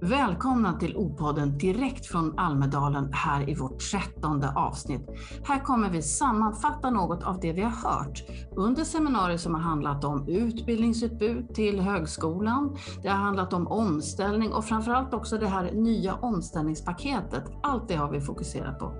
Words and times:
Välkomna 0.00 0.78
till 0.78 0.96
O-podden 0.96 1.58
direkt 1.58 2.06
från 2.06 2.38
Almedalen 2.38 3.12
här 3.12 3.50
i 3.50 3.54
vårt 3.54 3.78
trettonde 3.78 4.52
avsnitt. 4.56 5.08
Här 5.44 5.64
kommer 5.64 5.90
vi 5.90 6.02
sammanfatta 6.02 6.90
något 6.90 7.22
av 7.22 7.40
det 7.40 7.52
vi 7.52 7.62
har 7.62 7.70
hört 7.70 8.22
under 8.56 8.84
seminarier 8.84 9.38
som 9.38 9.54
har 9.54 9.60
handlat 9.60 10.04
om 10.04 10.28
utbildningsutbud 10.28 11.54
till 11.54 11.80
högskolan. 11.80 12.76
Det 13.02 13.08
har 13.08 13.16
handlat 13.16 13.52
om 13.52 13.66
omställning 13.66 14.52
och 14.52 14.64
framförallt 14.64 15.14
också 15.14 15.38
det 15.38 15.48
här 15.48 15.72
nya 15.72 16.14
omställningspaketet. 16.14 17.44
Allt 17.62 17.88
det 17.88 17.96
har 17.96 18.10
vi 18.10 18.20
fokuserat 18.20 18.78
på. 18.78 18.92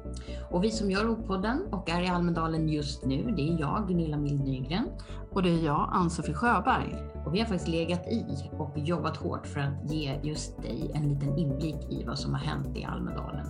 Och 0.50 0.64
vi 0.64 0.70
som 0.70 0.90
gör 0.90 1.10
O-podden 1.10 1.62
och 1.72 1.90
är 1.90 2.02
i 2.02 2.08
Almedalen 2.08 2.68
just 2.68 3.04
nu, 3.04 3.32
det 3.36 3.42
är 3.42 3.60
jag, 3.60 3.88
Gunilla 3.88 4.16
Mild 4.16 4.44
Nygren. 4.44 4.84
Och 5.32 5.42
det 5.42 5.50
är 5.50 5.64
jag, 5.64 5.90
Ann-Sofie 5.92 6.34
Sjöberg. 6.34 6.96
Och 7.26 7.34
vi 7.34 7.38
har 7.38 7.46
faktiskt 7.46 7.68
legat 7.68 8.06
i 8.06 8.24
och 8.58 8.78
jobbat 8.78 9.16
hårt 9.16 9.46
för 9.46 9.60
att 9.60 9.90
ge 9.90 10.20
just 10.22 10.62
dig 10.62 10.87
en 10.94 11.08
liten 11.08 11.38
inblick 11.38 11.90
i 11.90 12.04
vad 12.04 12.18
som 12.18 12.34
har 12.34 12.40
hänt 12.40 12.76
i 12.76 12.84
Almedalen. 12.84 13.46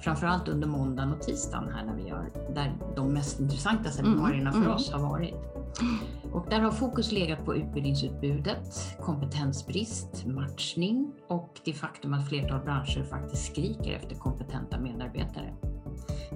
Framförallt 0.00 0.48
under 0.48 0.68
måndagen 0.68 1.12
och 1.12 1.20
tisdagen 1.20 1.68
här 1.74 1.84
när 1.84 1.94
vi 1.94 2.08
gör, 2.08 2.30
där 2.54 2.76
de 2.96 3.12
mest 3.12 3.40
intressanta 3.40 3.90
seminarierna 3.90 4.50
mm, 4.50 4.52
för 4.52 4.60
mm. 4.60 4.72
oss 4.72 4.92
har 4.92 5.00
varit. 5.00 5.34
Och 6.32 6.46
där 6.50 6.60
har 6.60 6.70
fokus 6.70 7.12
legat 7.12 7.44
på 7.44 7.56
utbildningsutbudet, 7.56 8.96
kompetensbrist, 9.00 10.26
matchning 10.26 11.12
och 11.28 11.60
det 11.64 11.72
faktum 11.72 12.14
att 12.14 12.28
flertal 12.28 12.60
branscher 12.64 13.02
faktiskt 13.02 13.46
skriker 13.46 13.92
efter 13.92 14.14
kompetenta 14.16 14.80
medarbetare. 14.80 15.54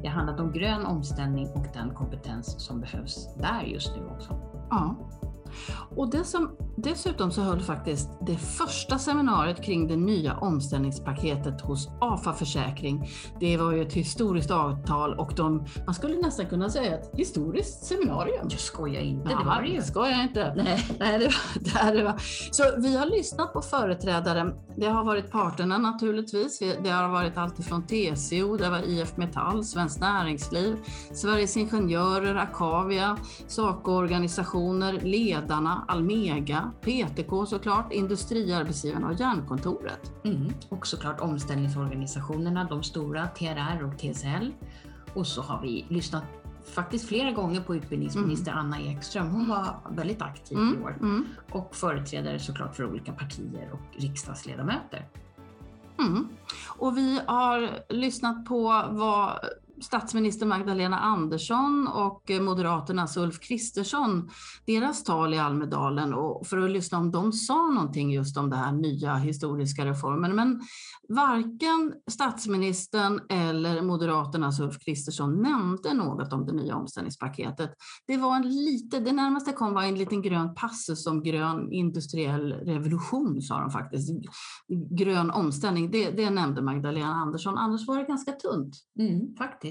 Det 0.03 0.09
har 0.09 0.15
handlat 0.15 0.41
om 0.41 0.53
grön 0.53 0.87
omställning 0.87 1.49
och 1.49 1.67
den 1.75 1.91
kompetens 1.91 2.61
som 2.61 2.81
behövs 2.81 3.29
där 3.37 3.63
just 3.63 3.97
nu 3.97 4.07
också. 4.07 4.41
Ja. 4.71 4.97
Och 5.97 6.11
det 6.11 6.25
som, 6.25 6.51
dessutom 6.77 7.31
så 7.31 7.43
höll 7.43 7.61
faktiskt 7.61 8.09
det 8.27 8.37
första 8.37 8.99
seminariet 8.99 9.63
kring 9.63 9.89
det 9.89 9.97
nya 9.97 10.37
omställningspaketet 10.37 11.61
hos 11.61 11.89
AFA 12.01 12.33
Försäkring. 12.33 13.11
Det 13.41 13.57
var 13.57 13.73
ju 13.73 13.83
ett 13.83 13.93
historiskt 13.93 14.51
avtal 14.51 15.19
och 15.19 15.33
de, 15.37 15.67
man 15.87 15.95
skulle 15.95 16.17
nästan 16.17 16.47
kunna 16.47 16.71
säga 16.71 16.99
ett 16.99 17.11
historiskt 17.15 17.85
seminarium. 17.85 18.49
Jag 18.51 18.61
skojar 18.61 19.01
inte, 19.01 19.31
ja, 19.31 19.39
det 19.39 19.45
var 19.45 19.63
det 19.63 19.69
ju. 19.69 19.83
skojar 19.83 20.23
inte. 20.23 20.55
Nej, 20.57 20.87
Nej 20.99 21.19
det, 21.19 21.25
var, 21.25 21.93
det, 21.93 22.05
var. 22.05 22.15
Så 22.51 22.63
vi 22.79 22.97
har 22.97 23.07
lyssnat 23.07 23.53
på 23.53 23.63
företrädare. 23.63 24.53
Det 24.77 24.87
har 24.87 25.05
varit 25.05 25.31
parterna 25.31 25.79
naturligtvis. 25.79 26.59
Det 26.59 26.91
har 26.91 27.09
varit 27.09 27.37
alltifrån 27.37 27.83
TCO, 27.87 28.57
det 28.57 28.71
var 28.71 28.89
IF 28.89 29.17
Metall, 29.17 29.65
Svenskt 29.65 30.01
Näringsliv, 30.01 30.77
Sveriges 31.13 31.57
Ingenjörer, 31.57 32.35
Akavia, 32.35 33.19
Saco-organisationer, 33.47 35.01
Ledarna, 35.47 35.85
Almega, 35.89 36.73
PTK 36.81 37.47
såklart, 37.47 37.93
Industriarbetsgivarna 37.93 39.07
och 39.07 39.15
Järnkontoret. 39.15 40.13
Mm. 40.25 40.53
Och 40.69 40.87
såklart 40.87 41.21
omställningsorganisationerna, 41.21 42.65
de 42.65 42.83
stora, 42.83 43.27
TRR 43.27 43.85
och 43.85 43.99
TSL. 43.99 44.53
Och 45.15 45.27
så 45.27 45.43
har 45.43 45.63
vi 45.63 45.87
lyssnat 45.89 46.25
faktiskt 46.65 47.09
flera 47.09 47.31
gånger 47.31 47.61
på 47.61 47.77
utbildningsminister 47.77 48.53
mm. 48.53 48.65
Anna 48.65 48.81
Ekström. 48.81 49.31
Hon 49.31 49.49
var 49.49 49.77
väldigt 49.91 50.23
aktiv 50.23 50.59
mm. 50.59 50.75
i 50.75 50.85
år. 50.85 50.97
Mm. 51.01 51.25
Och 51.51 51.77
företrädare 51.77 52.39
såklart 52.39 52.77
för 52.77 52.87
olika 52.87 53.13
partier 53.13 53.71
och 53.73 54.03
riksdagsledamöter. 54.03 55.09
Mm. 55.99 56.29
Och 56.69 56.97
vi 56.97 57.21
har 57.27 57.71
lyssnat 57.89 58.47
på 58.47 58.85
vad 58.91 59.39
statsminister 59.81 60.47
Magdalena 60.47 60.99
Andersson 60.99 61.89
och 61.95 62.31
Moderaternas 62.41 63.17
Ulf 63.17 63.41
Kristersson, 63.41 64.31
deras 64.67 65.05
tal 65.05 65.35
i 65.35 65.39
Almedalen 65.39 66.15
och 66.15 66.47
för 66.47 66.59
att 66.59 66.71
lyssna 66.71 66.99
om 66.99 67.11
de 67.11 67.33
sa 67.33 67.71
någonting 67.71 68.13
just 68.13 68.37
om 68.37 68.51
den 68.51 68.59
här 68.59 68.73
nya 68.73 69.15
historiska 69.15 69.87
reformen. 69.87 70.37
Men 70.37 70.61
varken 71.09 71.95
statsministern 72.11 73.21
eller 73.29 73.83
Moderaternas 73.83 74.61
Ulf 74.61 74.79
Kristersson 74.79 75.43
nämnde 75.43 75.95
något 75.95 76.33
om 76.33 76.47
det 76.47 76.53
nya 76.53 76.77
omställningspaketet. 76.77 77.71
Det 78.07 78.17
var 78.17 78.37
en 78.37 78.65
lite, 78.65 79.01
det 79.01 79.13
närmaste 79.13 79.53
kom 79.53 79.75
var 79.75 79.83
en 79.83 79.99
liten 79.99 80.23
grön 80.23 80.55
passus 80.55 81.07
om 81.07 81.23
grön 81.23 81.73
industriell 81.73 82.53
revolution 82.53 83.43
sa 83.43 83.61
de 83.61 83.71
faktiskt. 83.71 84.11
Grön 84.91 85.31
omställning, 85.31 85.91
det, 85.91 86.11
det 86.11 86.31
nämnde 86.31 86.63
Magdalena 86.63 87.15
Andersson, 87.15 87.59
annars 87.59 87.87
var 87.87 87.99
det 87.99 88.05
ganska 88.05 88.33
tunt. 88.33 88.77
Mm, 88.99 89.37
faktiskt, 89.39 89.66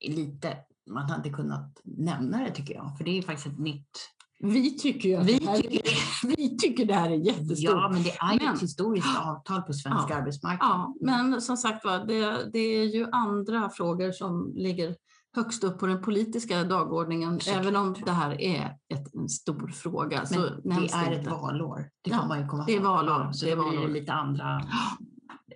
lite 0.00 0.56
man 0.90 1.10
hade 1.10 1.30
kunnat 1.30 1.80
nämna 1.84 2.44
det 2.44 2.50
tycker 2.50 2.74
jag, 2.74 2.98
för 2.98 3.04
det 3.04 3.18
är 3.18 3.22
faktiskt 3.22 3.46
ett 3.46 3.58
nytt 3.58 3.98
vi 4.38 4.78
tycker 4.78 5.08
ju 5.08 5.20
vi, 5.22 5.46
här, 5.46 5.56
tycker, 5.56 5.82
vi 6.36 6.56
tycker 6.58 6.84
det 6.84 6.94
här 6.94 7.10
är 7.10 7.14
jättestort. 7.14 7.58
Ja, 7.58 7.88
men 7.92 8.02
det 8.02 8.10
är 8.10 8.32
ju 8.32 8.38
men, 8.44 8.54
ett 8.54 8.62
historiskt 8.62 9.18
avtal 9.18 9.62
på 9.62 9.72
svensk 9.72 10.10
ja, 10.10 10.14
arbetsmarknad. 10.14 10.70
Ja, 10.70 10.94
men 11.00 11.40
som 11.40 11.56
sagt 11.56 11.84
var, 11.84 11.98
det, 11.98 12.50
det 12.52 12.58
är 12.58 12.84
ju 12.84 13.06
andra 13.12 13.70
frågor 13.70 14.12
som 14.12 14.52
ligger 14.56 14.96
högst 15.36 15.64
upp 15.64 15.78
på 15.78 15.86
den 15.86 16.02
politiska 16.02 16.64
dagordningen, 16.64 17.40
Såklart. 17.40 17.60
även 17.60 17.76
om 17.76 17.96
det 18.04 18.12
här 18.12 18.40
är 18.40 18.76
ett, 18.94 19.14
en 19.14 19.28
stor 19.28 19.68
fråga. 19.68 20.18
Men 20.18 20.26
så 20.26 20.40
det 20.40 20.94
är 20.94 21.10
det 21.10 21.16
ett 21.16 21.26
valår, 21.30 21.90
det 22.02 22.10
ja, 22.10 22.26
man 22.28 22.40
ju 22.40 22.48
komma 22.48 22.64
det 22.66 22.76
är 22.76 22.80
valår. 22.80 23.32
Så 23.32 23.44
det, 23.44 23.50
det 23.50 23.56
blir 23.56 23.64
valår. 23.64 23.88
lite 23.88 24.12
andra, 24.12 24.62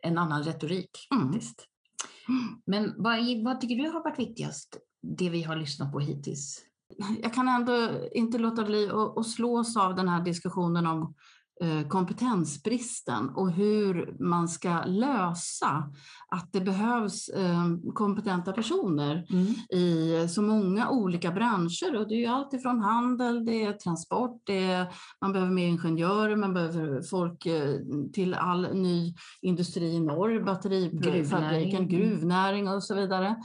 en 0.03 0.19
annan 0.19 0.43
retorik 0.43 1.09
mm. 1.15 1.33
faktiskt. 1.33 1.67
Men 2.67 2.95
vad, 2.97 3.19
vad 3.45 3.61
tycker 3.61 3.77
du 3.77 3.91
har 3.91 4.05
varit 4.05 4.19
viktigast, 4.19 4.77
det 5.03 5.31
vi 5.31 5.43
har 5.43 5.57
lyssnat 5.57 5.93
på 5.93 6.01
hittills? 6.01 6.65
jag 7.23 7.35
kan 7.35 7.49
ändå 7.49 7.91
inte 8.13 8.39
låta 8.39 8.65
bli 8.65 8.91
att 9.17 9.27
slås 9.27 9.77
av 9.77 9.95
den 9.95 10.09
här 10.09 10.25
diskussionen 10.25 10.87
om 10.87 11.15
kompetensbristen 11.89 13.29
och 13.29 13.53
hur 13.53 14.17
man 14.21 14.49
ska 14.49 14.85
lösa 14.85 15.93
att 16.29 16.53
det 16.53 16.61
behövs 16.61 17.29
eh, 17.29 17.65
kompetenta 17.95 18.53
personer 18.53 19.27
mm. 19.31 19.47
i 19.71 20.29
så 20.29 20.43
många 20.43 20.91
olika 20.91 21.31
branscher. 21.31 21.97
Och 21.97 22.09
det 22.09 22.15
är 22.15 22.19
ju 22.19 22.27
allt 22.27 22.55
ifrån 22.55 22.81
handel, 22.81 23.45
det 23.45 23.65
är 23.65 23.73
transport, 23.73 24.43
det 24.45 24.65
är, 24.65 24.87
man 25.21 25.33
behöver 25.33 25.53
mer 25.53 25.67
ingenjörer, 25.67 26.37
man 26.37 26.55
behöver 26.55 27.03
folk 27.03 27.47
eh, 27.47 27.75
till 28.13 28.35
all 28.35 28.75
ny 28.75 29.15
industri 29.41 29.87
i 29.87 30.01
norr, 30.01 30.45
batterifabriken, 30.45 31.89
gruvnäring. 31.89 31.89
gruvnäring 31.89 32.69
och 32.69 32.83
så 32.83 32.95
vidare. 32.95 33.37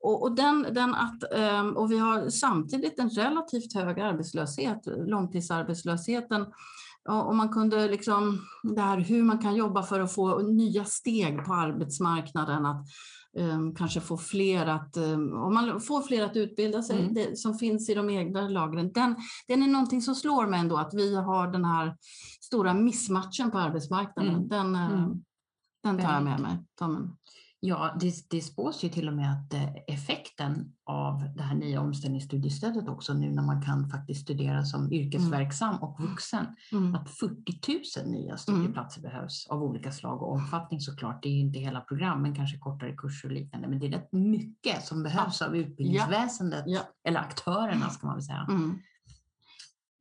Och, 0.00 0.22
och, 0.22 0.34
den, 0.34 0.66
den 0.72 0.94
att, 0.94 1.32
ehm, 1.32 1.76
och 1.76 1.92
vi 1.92 1.98
har 1.98 2.28
samtidigt 2.30 2.98
en 2.98 3.10
relativt 3.10 3.74
hög 3.74 4.00
arbetslöshet, 4.00 4.80
långtidsarbetslösheten. 4.86 6.46
Och 7.08 7.36
man 7.36 7.48
kunde 7.48 7.88
liksom, 7.88 8.40
det 8.62 8.80
här 8.80 8.98
hur 8.98 9.22
man 9.22 9.38
kan 9.38 9.56
jobba 9.56 9.82
för 9.82 10.00
att 10.00 10.14
få 10.14 10.38
nya 10.38 10.84
steg 10.84 11.44
på 11.44 11.54
arbetsmarknaden, 11.54 12.66
att 12.66 12.86
um, 13.38 13.74
kanske 13.74 14.00
få 14.00 14.16
fler 14.18 14.66
att, 14.66 14.96
um, 14.96 15.32
om 15.32 15.54
man 15.54 15.80
får 15.80 16.02
fler 16.02 16.24
att 16.24 16.36
utbilda 16.36 16.82
sig, 16.82 17.00
mm. 17.00 17.14
det, 17.14 17.38
som 17.38 17.54
finns 17.54 17.88
i 17.88 17.94
de 17.94 18.10
egna 18.10 18.48
lagren, 18.48 18.92
den, 18.92 19.16
den 19.48 19.62
är 19.62 19.66
någonting 19.66 20.02
som 20.02 20.14
slår 20.14 20.46
mig 20.46 20.60
ändå, 20.60 20.76
att 20.76 20.94
vi 20.94 21.16
har 21.16 21.52
den 21.52 21.64
här 21.64 21.96
stora 22.40 22.74
missmatchen 22.74 23.50
på 23.50 23.58
arbetsmarknaden. 23.58 24.34
Mm. 24.34 24.48
Den, 24.48 24.74
mm. 24.74 25.22
den 25.82 25.98
tar 25.98 26.12
jag 26.12 26.24
med 26.24 26.40
mig. 26.40 26.58
Ja, 27.60 27.96
det, 28.00 28.14
det 28.30 28.40
spås 28.40 28.84
ju 28.84 28.88
till 28.88 29.08
och 29.08 29.14
med 29.14 29.32
att 29.32 29.54
eh, 29.54 29.94
effekten 30.34 30.72
av 30.84 31.28
det 31.36 31.42
här 31.42 31.54
nya 31.54 31.80
omställningsstudiestödet 31.80 32.88
också 32.88 33.14
nu 33.14 33.30
när 33.30 33.42
man 33.42 33.62
kan 33.62 33.88
faktiskt 33.88 34.22
studera 34.22 34.64
som 34.64 34.92
yrkesverksam 34.92 35.68
mm. 35.68 35.82
och 35.82 36.00
vuxen, 36.00 36.46
mm. 36.72 36.94
att 36.94 37.10
40 37.10 38.00
000 38.00 38.10
nya 38.10 38.24
mm. 38.24 38.38
studieplatser 38.38 39.00
mm. 39.00 39.10
behövs 39.10 39.46
av 39.46 39.62
olika 39.62 39.92
slag 39.92 40.22
och 40.22 40.32
omfattning 40.32 40.80
såklart. 40.80 41.22
Det 41.22 41.28
är 41.28 41.40
inte 41.40 41.58
hela 41.58 41.80
program, 41.80 42.22
men 42.22 42.34
kanske 42.34 42.58
kortare 42.58 42.92
kurser 42.96 43.28
och 43.28 43.34
liknande. 43.34 43.68
Men 43.68 43.78
det 43.78 43.86
är 43.86 43.90
rätt 43.90 44.12
mycket 44.12 44.84
som 44.84 45.02
behövs 45.02 45.40
ja. 45.40 45.46
av 45.46 45.56
utbildningsväsendet, 45.56 46.64
ja. 46.66 46.80
eller 47.04 47.20
aktörerna 47.20 47.90
ska 47.90 48.06
man 48.06 48.16
väl 48.16 48.24
säga. 48.24 48.46
Mm. 48.48 48.78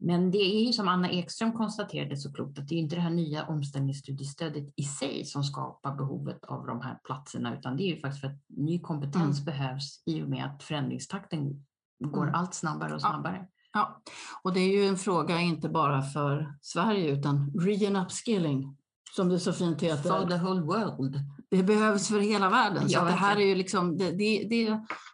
Men 0.05 0.31
det 0.31 0.37
är 0.37 0.65
ju 0.65 0.73
som 0.73 0.87
Anna 0.87 1.09
Ekström 1.09 1.53
konstaterade 1.53 2.17
så 2.17 2.33
klokt 2.33 2.59
att 2.59 2.67
det 2.67 2.75
är 2.75 2.79
inte 2.79 2.95
det 2.95 3.01
här 3.01 3.09
nya 3.09 3.47
omställningsstudiestödet 3.47 4.73
i 4.75 4.83
sig 4.83 5.25
som 5.25 5.43
skapar 5.43 5.95
behovet 5.95 6.45
av 6.45 6.65
de 6.65 6.81
här 6.81 7.00
platserna 7.03 7.57
utan 7.57 7.77
det 7.77 7.83
är 7.83 7.95
ju 7.95 8.00
faktiskt 8.01 8.21
för 8.21 8.27
att 8.27 8.39
ny 8.47 8.79
kompetens 8.79 9.39
mm. 9.39 9.45
behövs 9.45 10.03
i 10.05 10.23
och 10.23 10.29
med 10.29 10.45
att 10.45 10.63
förändringstakten 10.63 11.65
går 12.00 12.23
mm. 12.23 12.35
allt 12.35 12.53
snabbare 12.53 12.94
och 12.94 13.01
snabbare. 13.01 13.47
Ja. 13.73 14.01
ja. 14.05 14.11
och 14.44 14.53
det 14.53 14.59
är 14.59 14.77
ju 14.77 14.88
en 14.88 14.97
fråga 14.97 15.39
inte 15.39 15.69
bara 15.69 16.01
för 16.01 16.56
Sverige 16.61 17.11
utan 17.11 17.51
re-upskilling 17.51 18.77
som 19.15 19.30
det 19.30 19.39
så 19.39 19.54
fint 19.54 19.81
heter. 19.81 20.10
For 20.10 20.27
the 20.27 20.38
whole 20.38 20.62
world. 20.62 21.19
Det 21.51 21.63
behövs 21.63 22.07
för 22.07 22.19
hela 22.19 22.50
världen. 22.50 22.89
Så 22.89 23.06
det 23.06 23.12
här 23.12 23.38
är 23.38 23.45
ju 23.45 23.56
liksom, 23.56 23.98
det, 23.98 24.12
det, 24.12 24.48
det, 24.50 24.65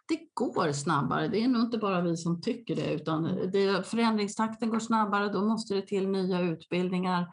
det, 0.08 0.18
går 0.34 0.72
snabbare. 0.72 1.28
Det 1.28 1.44
är 1.44 1.48
nog 1.48 1.62
inte 1.62 1.78
bara 1.78 2.00
vi 2.00 2.16
som 2.16 2.40
tycker 2.40 2.76
det, 2.76 2.94
utan 2.94 3.22
det, 3.52 3.86
förändringstakten 3.86 4.70
går 4.70 4.78
snabbare. 4.78 5.32
Då 5.32 5.40
måste 5.40 5.74
det 5.74 5.82
till 5.82 6.08
nya 6.08 6.40
utbildningar. 6.40 7.28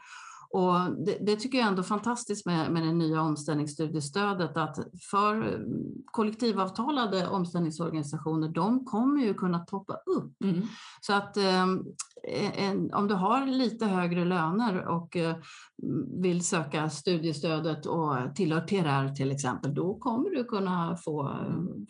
Och 0.50 1.06
det, 1.06 1.18
det, 1.22 1.36
tycker 1.36 1.58
jag 1.58 1.68
ändå 1.68 1.82
är 1.82 1.84
fantastiskt 1.84 2.46
med, 2.46 2.72
med 2.72 2.84
det 2.84 2.94
nya 2.94 3.22
omställningsstudiestödet 3.22 4.58
att 4.58 4.80
för 5.12 5.66
kollektivavtalade 6.06 7.28
omställningsorganisationer, 7.28 8.48
de 8.50 8.86
kommer 8.86 9.22
ju 9.22 9.34
kunna 9.34 9.60
toppa 9.60 9.94
upp. 9.94 10.42
Mm. 10.44 10.62
Så 11.02 11.14
att 11.14 11.38
eh, 11.38 11.66
en, 12.56 12.94
om 12.94 13.08
du 13.08 13.16
har 13.16 13.46
lite 13.46 13.86
högre 13.86 14.26
löner 14.26 14.88
och 14.88 15.18
eh, 15.18 15.36
vill 16.22 16.46
söka 16.46 16.90
studiestödet 16.90 17.86
och 17.86 18.36
tillhör 18.36 18.62
TRR 18.62 19.16
till 19.16 19.32
exempel, 19.32 19.74
då 19.74 19.94
kommer 20.00 20.30
du 20.30 20.44
kunna 20.44 20.98
få... 20.98 21.36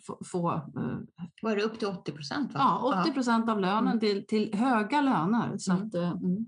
få, 0.06 0.18
få 0.24 0.52
eh, 0.52 1.20
Var 1.42 1.56
det 1.56 1.62
upp 1.62 1.78
till 1.78 1.88
80 1.88 2.12
procent? 2.12 2.50
Ja, 2.54 3.00
80 3.02 3.12
procent 3.12 3.50
av 3.50 3.60
lönen 3.60 3.86
mm. 3.86 4.00
till, 4.00 4.26
till 4.26 4.54
höga 4.54 5.00
löner. 5.00 5.58
Så 5.58 5.72
mm. 5.72 5.86
att, 5.86 5.94
eh, 5.94 6.10
mm. 6.10 6.46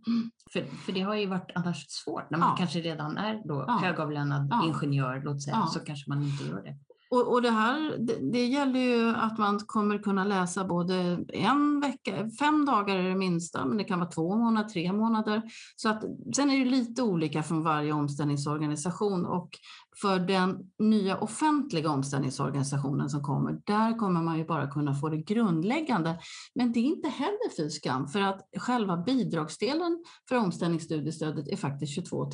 För, 0.53 0.63
för 0.63 0.93
det 0.93 1.01
har 1.01 1.15
ju 1.15 1.27
varit 1.27 1.51
annars 1.55 1.87
svårt 1.89 2.31
när 2.31 2.39
man 2.39 2.49
ja. 2.49 2.57
kanske 2.59 2.81
redan 2.81 3.17
är 3.17 3.43
då 3.49 3.65
ja. 3.67 3.79
högavlönad 3.83 4.49
ja. 4.51 4.65
ingenjör, 4.67 5.23
låt 5.25 5.43
säga, 5.43 5.67
så 5.67 5.81
kanske 5.81 6.11
man 6.11 6.23
inte 6.23 6.45
gör 6.45 6.63
det. 6.63 6.77
Och, 7.11 7.33
och 7.33 7.43
det 7.43 7.51
här 7.51 7.97
det, 7.99 8.33
det, 8.33 8.47
gäller 8.47 8.81
ju 8.81 9.09
att 9.17 9.39
man 9.39 9.59
kommer 9.59 9.99
kunna 9.99 10.25
läsa 10.25 10.65
både 10.65 11.25
en 11.29 11.81
vecka, 11.81 12.31
fem 12.39 12.65
dagar 12.65 12.97
är 12.97 13.09
det 13.09 13.15
minsta, 13.15 13.67
men 13.67 13.77
det 13.77 13.85
kan 13.85 13.99
vara 13.99 14.11
två 14.11 14.37
månader, 14.37 14.69
tre 14.69 14.93
månader. 14.93 15.43
Så 15.77 15.89
att, 15.89 16.05
sen 16.37 16.51
är 16.51 16.65
det 16.65 16.71
lite 16.71 17.03
olika 17.03 17.43
från 17.43 17.63
varje 17.63 17.93
omställningsorganisation 17.93 19.27
och 19.27 19.51
för 20.01 20.19
den 20.19 20.59
nya 20.79 21.19
offentliga 21.19 21.91
omställningsorganisationen 21.91 23.11
som 23.11 23.23
kommer, 23.23 23.61
där 23.67 23.99
kommer 23.99 24.23
man 24.23 24.39
ju 24.39 24.45
bara 24.45 24.71
kunna 24.71 24.95
få 24.95 25.09
det 25.09 25.17
grundläggande. 25.17 26.19
Men 26.55 26.73
det 26.73 26.81
är 26.81 26.85
inte 26.85 27.09
heller 27.09 27.57
fy 27.57 27.71
skam, 27.71 28.09
för 28.09 28.21
att 28.21 28.49
själva 28.57 28.97
bidragsdelen 28.97 30.05
för 30.29 30.37
omställningsstudiestödet 30.37 31.49
är 31.49 31.57
faktiskt 31.57 31.95
22 31.95 32.25
000. 32.25 32.33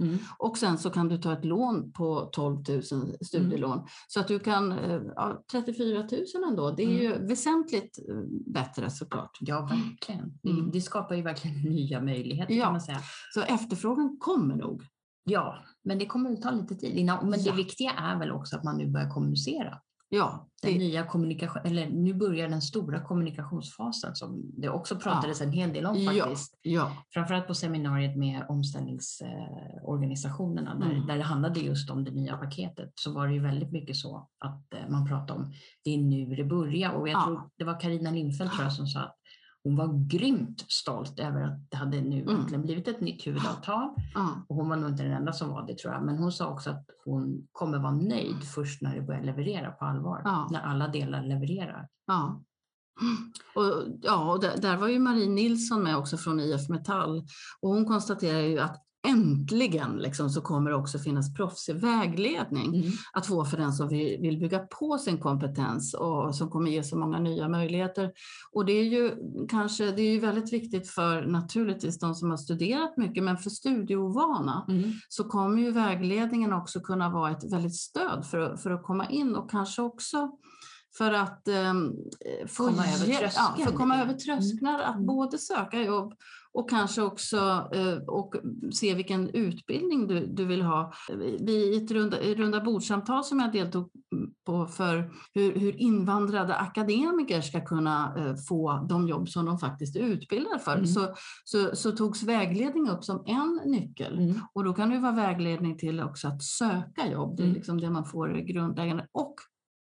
Mm. 0.00 0.18
Och 0.38 0.58
sen 0.58 0.78
så 0.78 0.90
kan 0.90 1.08
du 1.08 1.18
ta 1.18 1.32
ett 1.32 1.44
lån 1.44 1.92
på 1.92 2.30
12 2.32 2.56
000 2.68 2.82
studielån. 3.20 3.72
Mm. 3.72 3.86
Så 4.08 4.20
att 4.20 4.28
du 4.28 4.38
kan, 4.38 4.72
eh, 4.72 5.00
ja, 5.16 5.44
34 5.52 5.98
000 5.98 6.08
ändå, 6.48 6.70
det 6.70 6.82
är 6.82 6.88
mm. 6.88 7.02
ju 7.02 7.26
väsentligt 7.26 7.98
eh, 8.08 8.52
bättre 8.52 8.90
såklart. 8.90 9.38
Ja, 9.40 9.60
verkligen. 9.60 10.38
Mm. 10.44 10.70
Det 10.70 10.80
skapar 10.80 11.14
ju 11.14 11.22
verkligen 11.22 11.56
nya 11.70 12.00
möjligheter 12.00 12.54
ja. 12.54 12.64
kan 12.64 12.72
man 12.72 12.80
säga. 12.80 12.98
Så 13.34 13.42
efterfrågan 13.42 14.16
kommer 14.20 14.56
nog. 14.56 14.82
Ja, 15.28 15.64
men 15.84 15.98
det 15.98 16.06
kommer 16.06 16.32
att 16.32 16.42
ta 16.42 16.50
lite 16.50 16.74
tid 16.74 16.96
innan. 16.96 17.30
Men 17.30 17.42
ja. 17.42 17.50
det 17.50 17.56
viktiga 17.56 17.90
är 17.90 18.18
väl 18.18 18.32
också 18.32 18.56
att 18.56 18.64
man 18.64 18.76
nu 18.76 18.86
börjar 18.86 19.10
kommunicera. 19.10 19.80
Ja, 20.08 20.48
den 20.62 20.72
det... 20.72 20.78
nya 20.78 21.06
kommunikation, 21.06 21.62
eller 21.64 21.86
nu 21.86 22.14
börjar 22.14 22.48
den 22.48 22.62
stora 22.62 23.00
kommunikationsfasen 23.00 24.16
som 24.16 24.52
det 24.56 24.68
också 24.68 24.96
pratades 24.96 25.40
ja. 25.40 25.46
en 25.46 25.52
hel 25.52 25.72
del 25.72 25.86
om 25.86 26.04
faktiskt. 26.04 26.58
Ja, 26.62 26.72
ja. 26.72 26.92
Framförallt 27.10 27.46
på 27.46 27.54
seminariet 27.54 28.16
med 28.16 28.46
omställningsorganisationerna 28.48 30.74
där, 30.74 30.90
mm. 30.90 31.06
där 31.06 31.16
det 31.16 31.22
handlade 31.22 31.60
just 31.60 31.90
om 31.90 32.04
det 32.04 32.10
nya 32.10 32.36
paketet 32.36 32.92
så 32.94 33.12
var 33.12 33.26
det 33.26 33.34
ju 33.34 33.40
väldigt 33.40 33.72
mycket 33.72 33.96
så 33.96 34.28
att 34.38 34.74
eh, 34.74 34.80
man 34.88 35.08
pratade 35.08 35.40
om 35.40 35.52
det 35.84 35.94
är 35.94 35.98
nu 35.98 36.36
det 36.36 36.44
börjar 36.44 36.90
och 36.90 37.08
jag 37.08 37.24
tror 37.24 37.50
det 37.58 37.64
var 37.64 37.80
Karina 37.80 38.10
Lindfeldt 38.10 38.54
tror 38.54 38.64
jag, 38.64 38.72
som 38.72 38.86
sa 38.86 39.00
att 39.00 39.16
hon 39.66 39.76
var 39.76 40.08
grymt 40.08 40.64
stolt 40.68 41.18
över 41.18 41.42
att 41.42 41.70
det 41.70 41.76
hade 41.76 42.00
nu 42.00 42.22
mm. 42.22 42.62
blivit 42.62 42.88
ett 42.88 43.00
nytt 43.00 43.26
huvudavtal. 43.26 43.88
Mm. 44.14 44.28
Och 44.48 44.56
hon 44.56 44.68
var 44.68 44.76
nog 44.76 44.90
inte 44.90 45.02
den 45.02 45.12
enda 45.12 45.32
som 45.32 45.48
var 45.48 45.66
det 45.66 45.78
tror 45.78 45.94
jag. 45.94 46.04
Men 46.04 46.18
hon 46.18 46.32
sa 46.32 46.52
också 46.52 46.70
att 46.70 46.84
hon 47.04 47.48
kommer 47.52 47.78
vara 47.78 47.94
nöjd 47.94 48.44
först 48.54 48.82
när 48.82 48.94
det 48.94 49.02
börjar 49.02 49.22
leverera 49.22 49.70
på 49.70 49.84
allvar. 49.84 50.20
Mm. 50.20 50.46
När 50.50 50.60
alla 50.60 50.88
delar 50.88 51.22
levererar. 51.22 51.88
Ja. 52.06 52.42
Och, 53.54 53.84
ja, 54.02 54.32
och 54.32 54.40
där, 54.40 54.56
där, 54.56 54.76
var 54.76 54.88
ju 54.88 54.98
Marie 54.98 55.28
Nilsson 55.28 55.82
med 55.82 55.96
också 55.96 56.16
från 56.16 56.40
IF 56.40 56.68
Metall. 56.68 57.26
Och 57.60 57.70
hon 57.70 57.84
konstaterar 57.84 58.40
ju 58.40 58.58
att 58.58 58.85
äntligen 59.06 59.96
liksom, 59.96 60.30
så 60.30 60.40
kommer 60.40 60.70
det 60.70 60.76
också 60.76 60.98
finnas 60.98 61.34
proffsig 61.34 61.74
vägledning 61.74 62.74
mm. 62.74 62.90
att 63.12 63.26
få 63.26 63.44
för 63.44 63.56
den 63.56 63.72
som 63.72 63.88
vill, 63.88 64.20
vill 64.20 64.38
bygga 64.38 64.58
på 64.58 64.98
sin 64.98 65.18
kompetens 65.18 65.94
och 65.94 66.34
som 66.34 66.50
kommer 66.50 66.70
ge 66.70 66.82
så 66.82 66.98
många 66.98 67.18
nya 67.18 67.48
möjligheter. 67.48 68.12
Och 68.52 68.64
det 68.64 68.72
är 68.72 68.84
ju 68.84 69.12
kanske 69.48 69.84
det 69.84 70.02
är 70.02 70.12
ju 70.12 70.20
väldigt 70.20 70.52
viktigt 70.52 70.90
för 70.90 71.26
naturligtvis 71.26 71.98
de 71.98 72.14
som 72.14 72.30
har 72.30 72.36
studerat 72.36 72.96
mycket, 72.96 73.24
men 73.24 73.36
för 73.36 73.50
studieovana 73.50 74.66
mm. 74.68 74.92
så 75.08 75.24
kommer 75.24 75.62
ju 75.62 75.70
vägledningen 75.70 76.52
också 76.52 76.80
kunna 76.80 77.10
vara 77.10 77.30
ett 77.30 77.52
väldigt 77.52 77.76
stöd 77.76 78.26
för, 78.30 78.56
för 78.56 78.70
att 78.70 78.82
komma 78.82 79.10
in 79.10 79.36
och 79.36 79.50
kanske 79.50 79.82
också 79.82 80.30
för 80.98 81.12
att 81.12 81.48
um, 81.70 81.96
få 82.46 82.66
komma 82.66 82.86
över 82.86 83.06
trösklar, 83.06 83.54
ja, 83.58 83.64
för 83.64 83.70
att 83.70 83.76
komma 83.76 84.02
över 84.02 84.14
trösklar 84.14 84.74
mm. 84.74 84.90
att 84.90 85.06
både 85.06 85.38
söka 85.38 85.82
jobb 85.82 86.14
och 86.52 86.70
kanske 86.70 87.02
också 87.02 87.70
uh, 87.74 88.08
och 88.08 88.34
se 88.72 88.94
vilken 88.94 89.30
utbildning 89.30 90.06
du, 90.06 90.26
du 90.26 90.44
vill 90.44 90.62
ha. 90.62 90.92
Vid 91.40 91.82
ett 91.82 91.90
runda, 91.90 92.16
runda 92.16 92.60
bordsamtal 92.60 93.24
som 93.24 93.40
jag 93.40 93.52
deltog 93.52 93.90
på 94.46 94.66
för 94.66 95.10
hur, 95.34 95.58
hur 95.58 95.76
invandrade 95.80 96.54
akademiker 96.54 97.40
ska 97.40 97.64
kunna 97.64 98.16
uh, 98.18 98.36
få 98.48 98.86
de 98.88 99.08
jobb 99.08 99.28
som 99.28 99.46
de 99.46 99.58
faktiskt 99.58 99.96
är 99.96 100.00
utbildade 100.00 100.58
för, 100.58 100.74
mm. 100.74 100.86
så, 100.86 101.14
så, 101.44 101.76
så 101.76 101.92
togs 101.92 102.22
vägledning 102.22 102.88
upp 102.90 103.04
som 103.04 103.22
en 103.26 103.60
nyckel. 103.64 104.18
Mm. 104.18 104.40
Och 104.52 104.64
då 104.64 104.72
kan 104.72 104.90
det 104.90 104.98
vara 104.98 105.12
vägledning 105.12 105.78
till 105.78 106.00
också 106.00 106.28
att 106.28 106.42
söka 106.42 107.10
jobb, 107.12 107.36
det 107.36 107.42
är 107.42 107.44
mm. 107.44 107.54
liksom 107.54 107.80
det 107.80 107.90
man 107.90 108.04
får 108.04 108.28
grundläggande. 108.28 109.06
Och 109.12 109.34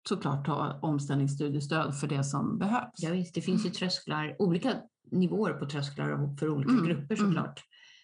såklart 0.08 0.46
ta 0.46 0.78
omställningsstudiestöd 0.82 1.96
för 1.96 2.06
det 2.06 2.24
som 2.24 2.58
behövs. 2.58 2.92
Ja, 2.96 3.10
visst, 3.10 3.34
det 3.34 3.40
finns 3.40 3.64
ju 3.64 3.68
mm. 3.68 3.74
trösklar, 3.74 4.36
olika 4.38 4.74
nivåer 5.10 5.52
på 5.52 5.66
trösklar 5.66 6.36
för 6.36 6.48
olika 6.48 6.72
mm. 6.72 6.84
grupper 6.84 7.14
mm. 7.14 7.26
såklart. 7.26 7.60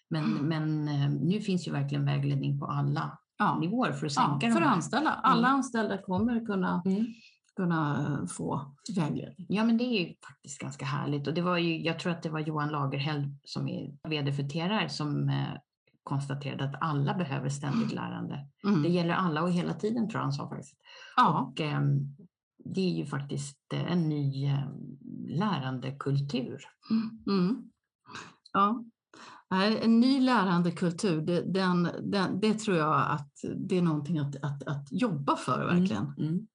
Men, 0.09 0.23
mm. 0.23 0.45
men 0.45 0.87
eh, 0.87 1.09
nu 1.09 1.41
finns 1.41 1.67
ju 1.67 1.71
verkligen 1.71 2.05
vägledning 2.05 2.59
på 2.59 2.65
alla 2.65 3.17
ja. 3.37 3.59
nivåer 3.59 3.91
för 3.91 4.05
att 4.05 4.11
sänka 4.11 4.47
ja, 4.47 4.53
För 4.53 4.61
att 4.61 4.67
anställa. 4.67 5.09
Alla 5.09 5.47
mm. 5.47 5.57
anställda 5.57 5.97
kommer 5.97 6.45
kunna 6.45 6.81
mm. 6.85 7.05
kunna 7.55 8.27
få 8.37 8.75
vägledning. 8.95 9.47
Ja, 9.49 9.63
men 9.63 9.77
det 9.77 9.83
är 9.83 9.99
ju 9.99 10.13
faktiskt 10.27 10.61
ganska 10.61 10.85
härligt. 10.85 11.27
Och 11.27 11.33
det 11.33 11.41
var 11.41 11.57
ju, 11.57 11.81
jag 11.81 11.99
tror 11.99 12.11
att 12.11 12.23
det 12.23 12.29
var 12.29 12.39
Johan 12.39 12.69
Lagerhäll 12.69 13.35
som 13.43 13.67
är 13.67 14.09
VD 14.09 14.33
för 14.33 14.43
TRR 14.43 14.87
som 14.87 15.29
eh, 15.29 15.53
konstaterade 16.03 16.63
att 16.63 16.75
alla 16.81 17.13
behöver 17.13 17.49
ständigt 17.49 17.91
lärande. 17.91 18.47
Mm. 18.63 18.83
Det 18.83 18.89
gäller 18.89 19.13
alla 19.13 19.43
och 19.43 19.51
hela 19.51 19.73
tiden 19.73 20.09
tror 20.09 20.19
jag 20.19 20.23
han 20.23 20.33
sa 20.33 20.49
faktiskt. 20.49 20.75
Ja. 21.15 21.39
Och, 21.39 21.61
eh, 21.61 21.81
det 22.65 22.81
är 22.81 22.93
ju 22.93 23.05
faktiskt 23.05 23.57
eh, 23.73 23.91
en 23.91 24.09
ny 24.09 24.45
eh, 24.45 24.67
lärandekultur. 25.27 26.61
Mm. 27.27 27.71
Ja. 28.53 28.83
En 29.81 29.99
ny 29.99 30.19
lärandekultur, 30.19 31.21
det, 31.21 31.41
den, 31.41 31.89
den, 32.01 32.39
det 32.39 32.53
tror 32.53 32.77
jag 32.77 33.11
att 33.11 33.31
det 33.55 33.77
är 33.77 33.81
någonting 33.81 34.19
att, 34.19 34.35
att, 34.35 34.63
att 34.63 34.87
jobba 34.91 35.35
för 35.35 35.65
verkligen. 35.65 36.03
Mm. 36.03 36.27
mm. 36.27 36.47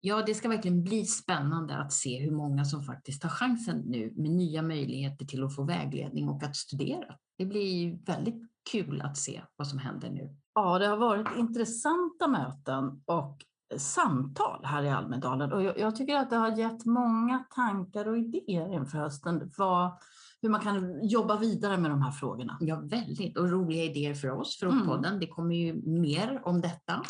Ja, 0.00 0.22
det 0.26 0.34
ska 0.34 0.48
verkligen 0.48 0.84
bli 0.84 1.04
spännande 1.04 1.76
att 1.76 1.92
se 1.92 2.20
hur 2.20 2.30
många 2.30 2.64
som 2.64 2.82
faktiskt 2.82 3.22
tar 3.22 3.28
chansen 3.28 3.78
nu 3.78 4.12
med 4.16 4.30
nya 4.30 4.62
möjligheter 4.62 5.26
till 5.26 5.44
att 5.44 5.54
få 5.54 5.64
vägledning 5.64 6.28
och 6.28 6.42
att 6.42 6.56
studera. 6.56 7.14
Det 7.38 7.46
blir 7.46 7.98
väldigt 8.06 8.42
kul 8.72 9.02
att 9.02 9.16
se 9.16 9.42
vad 9.56 9.68
som 9.68 9.78
händer 9.78 10.10
nu. 10.10 10.36
Ja, 10.54 10.78
det 10.78 10.86
har 10.86 10.96
varit 10.96 11.26
intressanta 11.36 12.28
möten 12.28 13.02
och 13.06 13.44
samtal 13.76 14.64
här 14.64 14.82
i 14.82 14.90
Almedalen 14.90 15.52
och 15.52 15.62
jag, 15.62 15.78
jag 15.78 15.96
tycker 15.96 16.16
att 16.16 16.30
det 16.30 16.36
har 16.36 16.58
gett 16.58 16.86
många 16.86 17.44
tankar 17.54 18.08
och 18.08 18.18
idéer 18.18 18.74
inför 18.74 18.98
hösten 18.98 19.50
vad, 19.58 19.98
hur 20.42 20.48
man 20.48 20.60
kan 20.60 21.08
jobba 21.08 21.36
vidare 21.36 21.76
med 21.76 21.90
de 21.90 22.02
här 22.02 22.10
frågorna. 22.10 22.56
Ja, 22.60 22.80
väldigt. 22.84 23.38
Och 23.38 23.50
roliga 23.50 23.84
idéer 23.84 24.14
för 24.14 24.30
oss, 24.30 24.58
för 24.58 24.66
mm. 24.66 25.20
Det 25.20 25.26
kommer 25.26 25.54
ju 25.54 25.82
mer 26.00 26.40
om 26.44 26.60
detta. 26.60 27.02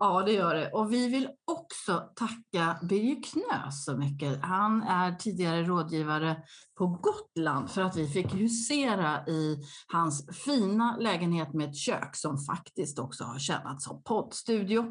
Ja, 0.00 0.22
det 0.26 0.32
gör 0.32 0.54
det. 0.54 0.70
Och 0.70 0.92
vi 0.92 1.08
vill 1.08 1.28
också 1.44 2.10
tacka 2.16 2.78
Birger 2.82 3.22
Knös 3.22 3.84
så 3.84 3.96
mycket. 3.96 4.42
Han 4.42 4.82
är 4.82 5.14
tidigare 5.14 5.62
rådgivare 5.62 6.42
på 6.78 6.86
Gotland 6.86 7.70
för 7.70 7.82
att 7.82 7.96
vi 7.96 8.08
fick 8.08 8.34
husera 8.34 9.26
i 9.26 9.62
hans 9.86 10.44
fina 10.44 10.96
lägenhet 10.96 11.52
med 11.52 11.68
ett 11.68 11.76
kök 11.76 12.16
som 12.16 12.38
faktiskt 12.38 12.98
också 12.98 13.24
har 13.24 13.38
tjänat 13.38 13.82
som 13.82 14.02
poddstudio. 14.02 14.84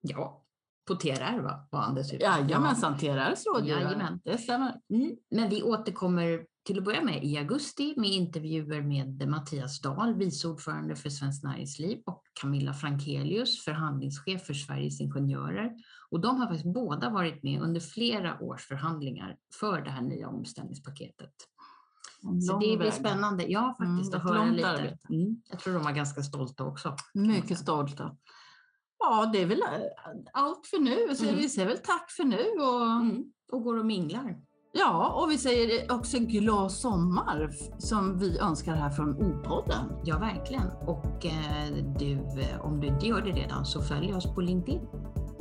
Ja, 0.00 0.44
på 0.86 0.94
TRR 0.94 1.42
va? 1.42 1.68
var 1.70 1.94
dessutom. 1.94 2.26
Jajamensan, 2.26 2.98
TRRs 2.98 3.46
rådgivare. 3.46 3.82
Jajamän. 3.82 4.20
Det 4.24 4.38
stämmer. 4.38 4.80
Mm. 4.94 5.16
Men 5.30 5.50
vi 5.50 5.62
återkommer 5.62 6.46
till 6.64 6.78
att 6.78 6.84
börja 6.84 7.02
med 7.02 7.24
i 7.24 7.38
augusti 7.38 7.94
med 7.96 8.10
intervjuer 8.10 8.82
med 8.82 9.28
Mattias 9.28 9.80
Dahl, 9.80 10.14
vice 10.14 10.48
ordförande 10.48 10.96
för 10.96 11.10
Svenskt 11.10 11.44
Näringsliv 11.44 12.02
och 12.06 12.22
Camilla 12.40 12.74
Frankelius, 12.74 13.64
förhandlingschef 13.64 14.46
för 14.46 14.54
Sveriges 14.54 15.00
Ingenjörer. 15.00 15.72
Och 16.10 16.20
de 16.20 16.36
har 16.36 16.46
faktiskt 16.46 16.74
båda 16.74 17.10
varit 17.10 17.42
med 17.42 17.62
under 17.62 17.80
flera 17.80 18.40
års 18.40 18.66
förhandlingar 18.66 19.36
för 19.60 19.80
det 19.80 19.90
här 19.90 20.02
nya 20.02 20.28
omställningspaketet. 20.28 21.32
Så 22.48 22.58
det 22.58 22.76
blir 22.76 22.90
spännande. 22.90 23.44
Ja, 23.44 23.76
faktiskt 23.78 24.14
mm, 24.14 24.26
att 24.26 24.32
höra 24.32 24.44
lite. 24.44 24.98
Mm. 25.10 25.42
Jag 25.50 25.58
tror 25.58 25.74
de 25.74 25.84
var 25.84 25.92
ganska 25.92 26.22
stolta 26.22 26.64
också. 26.64 26.96
Mycket 27.14 27.58
stolta. 27.58 28.16
Ja, 28.98 29.30
det 29.32 29.42
är 29.42 29.46
väl 29.46 29.62
allt 30.32 30.66
för 30.66 30.78
nu. 30.78 31.14
Så 31.16 31.24
mm. 31.24 31.36
Vi 31.36 31.48
säger 31.48 31.68
väl 31.68 31.78
tack 31.78 32.10
för 32.10 32.24
nu 32.24 32.44
och, 32.60 32.86
mm. 32.86 33.24
och 33.52 33.62
går 33.62 33.78
och 33.78 33.86
minglar. 33.86 34.36
Ja, 34.76 35.08
och 35.08 35.30
vi 35.30 35.38
säger 35.38 35.92
också 35.92 36.16
glad 36.18 36.72
sommar 36.72 37.50
som 37.78 38.18
vi 38.18 38.38
önskar 38.38 38.74
här 38.74 38.90
från 38.90 39.16
O-podden. 39.16 39.92
Ja, 40.04 40.18
verkligen. 40.18 40.68
Och 40.86 41.26
eh, 41.26 41.74
du, 41.98 42.12
eh, 42.12 42.60
om 42.60 42.80
du 42.80 42.86
inte 42.86 43.06
gör 43.06 43.20
det 43.20 43.30
redan 43.30 43.66
så 43.66 43.82
följ 43.82 44.14
oss 44.14 44.34
på 44.34 44.40
LinkedIn. 44.40 44.80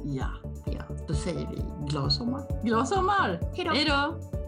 Ja. 0.04 0.28
Ja, 0.66 0.96
då 1.08 1.13
säger 1.13 1.50
vi 1.52 1.88
glad 1.88 2.13
sommar. 2.13 2.63
Glad 2.63 2.88
sommar! 2.88 3.40
Hej 3.56 3.86
då! 3.90 4.42